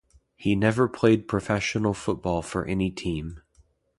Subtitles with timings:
[0.35, 3.43] He never played professional football for any team.